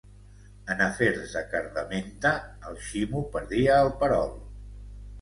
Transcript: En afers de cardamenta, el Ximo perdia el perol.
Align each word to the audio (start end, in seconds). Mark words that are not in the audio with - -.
En 0.75 0.79
afers 0.85 1.19
de 1.35 1.43
cardamenta, 1.51 2.33
el 2.73 2.83
Ximo 2.89 3.25
perdia 3.39 3.81
el 3.87 3.97
perol. 4.05 4.39